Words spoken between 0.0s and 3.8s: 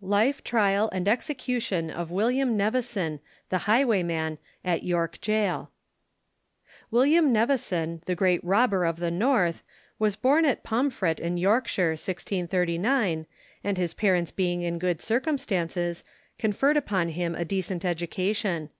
LIFE, TRIAL, & EXECUTION OF WILLIAM NEVISON, THE